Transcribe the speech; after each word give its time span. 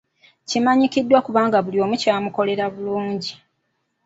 Kimanyikiddwa 0.49 1.19
kubanga 1.25 1.57
buli 1.65 1.77
omu 1.85 1.95
kyamukolera 2.01 2.65
bulungi. 2.73 3.33